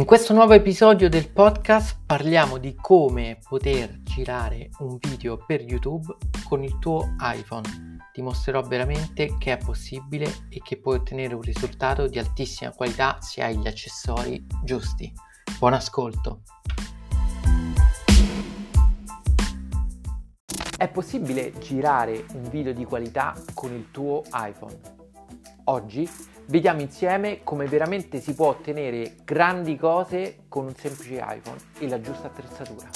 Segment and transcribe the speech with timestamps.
[0.00, 6.16] In questo nuovo episodio del podcast parliamo di come poter girare un video per YouTube
[6.48, 7.98] con il tuo iPhone.
[8.10, 13.18] Ti mostrerò veramente che è possibile e che puoi ottenere un risultato di altissima qualità
[13.20, 15.12] se hai gli accessori giusti.
[15.58, 16.44] Buon ascolto!
[20.78, 24.80] È possibile girare un video di qualità con il tuo iPhone?
[25.64, 26.08] Oggi
[26.50, 32.00] vediamo insieme come veramente si può ottenere grandi cose con un semplice iPhone e la
[32.00, 32.88] giusta attrezzatura.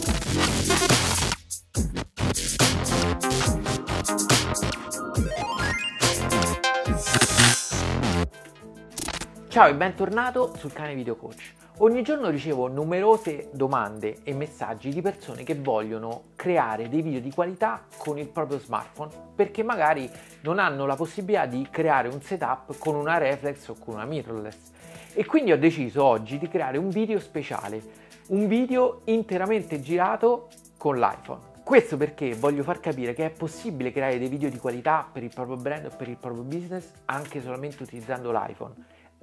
[9.48, 11.63] Ciao e bentornato sul canale Video Coach.
[11.78, 17.32] Ogni giorno ricevo numerose domande e messaggi di persone che vogliono creare dei video di
[17.32, 20.08] qualità con il proprio smartphone perché magari
[20.42, 24.70] non hanno la possibilità di creare un setup con una reflex o con una mirrorless.
[25.14, 27.82] E quindi ho deciso oggi di creare un video speciale,
[28.28, 31.40] un video interamente girato con l'iPhone.
[31.64, 35.32] Questo perché voglio far capire che è possibile creare dei video di qualità per il
[35.34, 38.74] proprio brand o per il proprio business anche solamente utilizzando l'iPhone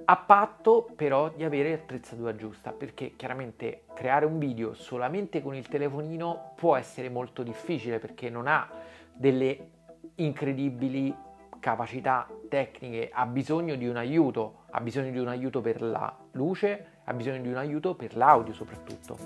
[0.04, 5.68] a patto però di avere l'attrezzatura giusta perché chiaramente creare un video solamente con il
[5.68, 8.68] telefonino può essere molto difficile perché non ha
[9.12, 9.70] delle
[10.16, 11.14] incredibili
[11.60, 16.92] capacità tecniche ha bisogno di un aiuto ha bisogno di un aiuto per la luce
[17.04, 19.18] ha bisogno di un aiuto per l'audio soprattutto.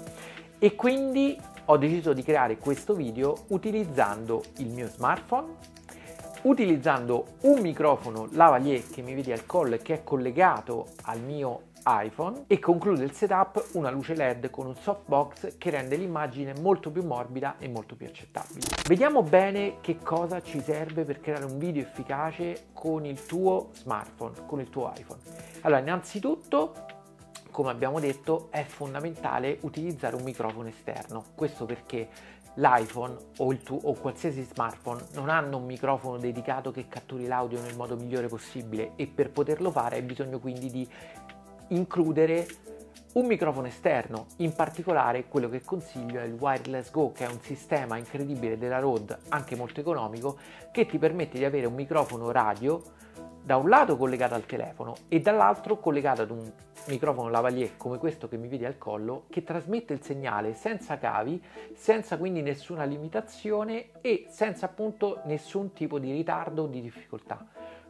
[0.59, 5.75] E quindi ho deciso di creare questo video utilizzando il mio smartphone
[6.43, 11.75] utilizzando un microfono lavalier che mi vedi al collo e che è collegato al mio
[11.87, 16.91] iPhone e conclude il setup una luce LED con un softbox che rende l'immagine molto
[16.91, 18.67] più morbida e molto più accettabile.
[18.89, 24.47] Vediamo bene che cosa ci serve per creare un video efficace con il tuo smartphone,
[24.47, 25.21] con il tuo iPhone.
[25.61, 26.95] Allora, innanzitutto
[27.57, 32.07] come abbiamo detto è fondamentale utilizzare un microfono esterno questo perché
[32.57, 37.61] l'iPhone o, il tuo, o qualsiasi smartphone non hanno un microfono dedicato che catturi l'audio
[37.61, 40.89] nel modo migliore possibile e per poterlo fare hai bisogno quindi di
[41.69, 42.47] includere
[43.17, 47.41] un microfono esterno, in particolare quello che consiglio è il Wireless Go, che è un
[47.41, 50.37] sistema incredibile della Rode, anche molto economico,
[50.71, 52.83] che ti permette di avere un microfono radio
[53.47, 56.51] da un lato collegato al telefono e dall'altro collegato ad un
[56.89, 61.41] microfono lavalier come questo che mi vedi al collo che trasmette il segnale senza cavi,
[61.73, 67.47] senza quindi nessuna limitazione e senza appunto nessun tipo di ritardo o di difficoltà.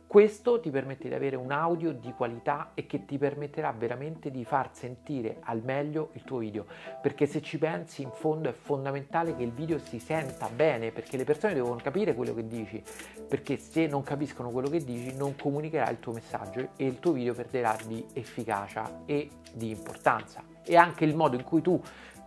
[0.06, 4.44] Questo ti permette di avere un audio di qualità e che ti permetterà veramente di
[4.44, 6.64] far sentire al meglio il tuo video,
[7.02, 11.16] perché se ci pensi in fondo è fondamentale che il video si senta bene, perché
[11.16, 12.80] le persone devono capire quello che dici,
[13.28, 17.10] perché se non capiscono quello che dici non comunicherà il tuo messaggio e il tuo
[17.10, 20.44] video perderà di efficacia e di importanza.
[20.62, 21.82] E anche il modo in cui tu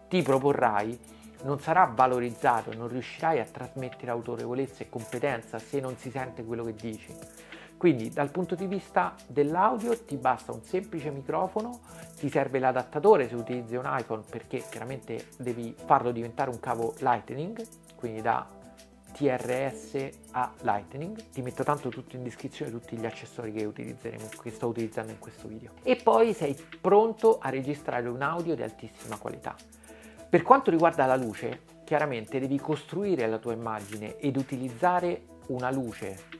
[0.10, 1.00] ti proporrai
[1.44, 6.66] non sarà valorizzato, non riuscirai a trasmettere autorevolezza e competenza se non si sente quello
[6.66, 7.16] che dici.
[7.80, 11.80] Quindi dal punto di vista dell'audio ti basta un semplice microfono,
[12.18, 17.66] ti serve l'adattatore se utilizzi un iPhone perché chiaramente devi farlo diventare un cavo Lightning,
[17.96, 18.46] quindi da
[19.14, 21.30] TRS a Lightning.
[21.32, 25.20] Ti metto tanto tutto in descrizione tutti gli accessori che utilizzeremo, che sto utilizzando in
[25.20, 25.72] questo video.
[25.82, 29.56] E poi sei pronto a registrare un audio di altissima qualità.
[30.30, 36.39] Per quanto riguarda la luce, chiaramente devi costruire la tua immagine ed utilizzare una luce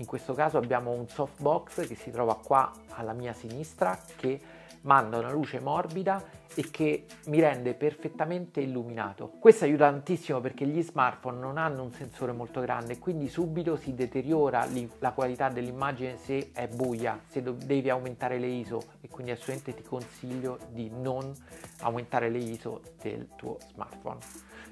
[0.00, 4.40] in questo caso abbiamo un softbox che si trova qua alla mia sinistra che
[4.82, 6.22] manda una luce morbida
[6.54, 9.30] e che mi rende perfettamente illuminato.
[9.38, 13.94] Questo aiuta tantissimo perché gli smartphone non hanno un sensore molto grande quindi subito si
[13.94, 14.66] deteriora
[14.98, 19.82] la qualità dell'immagine se è buia, se devi aumentare le ISO e quindi assolutamente ti
[19.82, 21.32] consiglio di non
[21.80, 24.18] aumentare le ISO del tuo smartphone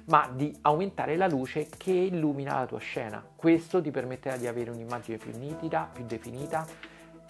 [0.05, 3.23] ma di aumentare la luce che illumina la tua scena.
[3.35, 6.65] Questo ti permetterà di avere un'immagine più nitida, più definita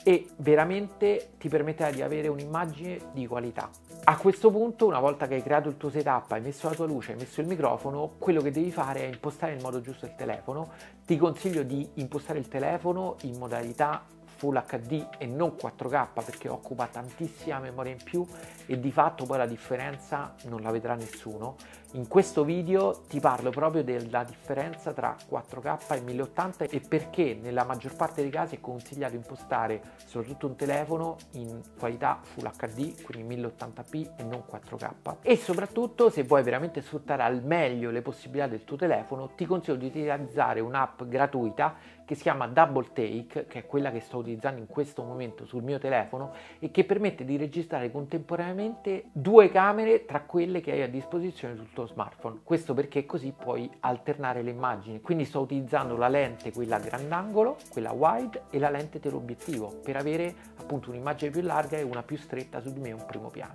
[0.04, 3.70] e veramente ti permetterà di avere un'immagine di qualità.
[4.06, 6.86] A questo punto, una volta che hai creato il tuo setup, hai messo la tua
[6.86, 10.16] luce, hai messo il microfono, quello che devi fare è impostare nel modo giusto il
[10.16, 10.70] telefono.
[11.06, 14.04] Ti consiglio di impostare il telefono in modalità
[14.40, 18.26] Full HD e non 4K perché occupa tantissima memoria in più
[18.66, 21.58] e di fatto poi la differenza non la vedrà nessuno.
[21.94, 27.66] In questo video ti parlo proprio della differenza tra 4K e 1080 e perché nella
[27.66, 33.36] maggior parte dei casi è consigliato impostare soprattutto un telefono in qualità Full HD, quindi
[33.36, 35.16] 1080p e non 4K.
[35.24, 39.78] E soprattutto se vuoi veramente sfruttare al meglio le possibilità del tuo telefono ti consiglio
[39.78, 41.76] di utilizzare un'app gratuita
[42.10, 45.62] che si chiama Double Take, che è quella che sto utilizzando in questo momento sul
[45.62, 50.90] mio telefono e che permette di registrare contemporaneamente due camere tra quelle che hai a
[50.90, 52.40] disposizione sul tuo smartphone.
[52.44, 55.02] Questo perché così puoi alternare le immagini.
[55.02, 59.96] Quindi sto utilizzando la lente, quella a grandangolo, quella wide e la lente teleobiettivo per
[59.96, 63.54] avere appunto un'immagine più larga e una più stretta su di me un primo piano.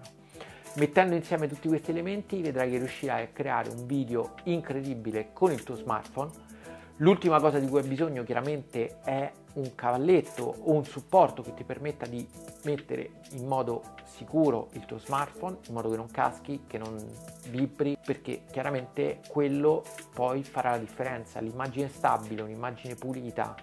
[0.77, 5.65] Mettendo insieme tutti questi elementi vedrai che riuscirai a creare un video incredibile con il
[5.65, 6.53] tuo smartphone.
[6.99, 11.65] L'ultima cosa di cui hai bisogno chiaramente è un cavalletto o un supporto che ti
[11.65, 12.25] permetta di
[12.63, 16.97] mettere in modo sicuro il tuo smartphone, in modo che non caschi, che non
[17.49, 19.83] vibri, perché chiaramente quello
[20.15, 21.41] poi farà la differenza.
[21.41, 23.57] L'immagine stabile, un'immagine pulita,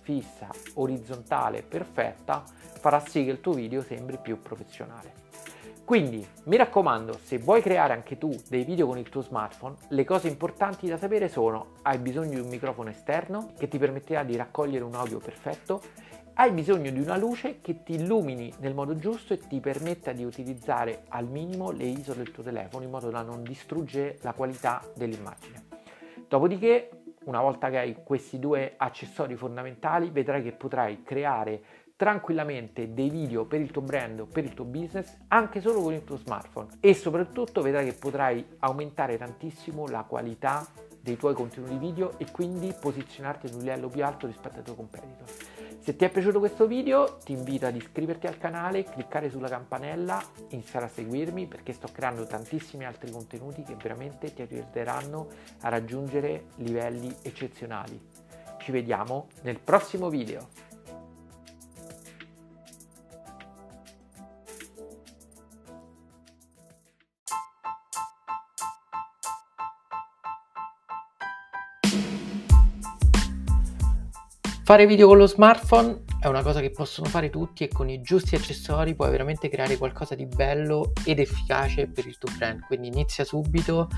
[0.00, 2.42] fissa, orizzontale, perfetta,
[2.80, 5.20] farà sì che il tuo video sembri più professionale.
[5.92, 10.04] Quindi mi raccomando, se vuoi creare anche tu dei video con il tuo smartphone, le
[10.04, 14.34] cose importanti da sapere sono hai bisogno di un microfono esterno che ti permetterà di
[14.34, 15.82] raccogliere un audio perfetto,
[16.32, 20.24] hai bisogno di una luce che ti illumini nel modo giusto e ti permetta di
[20.24, 24.80] utilizzare al minimo le ISO del tuo telefono in modo da non distruggere la qualità
[24.94, 25.66] dell'immagine.
[26.26, 26.88] Dopodiché,
[27.24, 31.62] una volta che hai questi due accessori fondamentali, vedrai che potrai creare
[32.02, 35.92] tranquillamente dei video per il tuo brand o per il tuo business anche solo con
[35.92, 40.66] il tuo smartphone e soprattutto vedrai che potrai aumentare tantissimo la qualità
[41.00, 44.74] dei tuoi contenuti video e quindi posizionarti ad un livello più alto rispetto ai tuoi
[44.74, 45.28] competitor.
[45.78, 50.20] Se ti è piaciuto questo video ti invito ad iscriverti al canale, cliccare sulla campanella,
[50.48, 55.28] iniziare a seguirmi perché sto creando tantissimi altri contenuti che veramente ti aiuteranno
[55.60, 58.08] a raggiungere livelli eccezionali.
[58.58, 60.71] Ci vediamo nel prossimo video.
[74.72, 78.00] Fare video con lo smartphone è una cosa che possono fare tutti e con i
[78.00, 82.60] giusti accessori puoi veramente creare qualcosa di bello ed efficace per il tuo brand.
[82.60, 83.90] Quindi inizia subito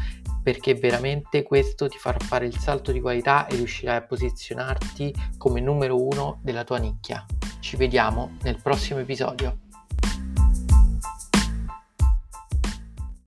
[0.43, 5.61] perché veramente questo ti farà fare il salto di qualità e riuscirai a posizionarti come
[5.61, 7.25] numero uno della tua nicchia.
[7.61, 9.64] Ci vediamo nel prossimo episodio.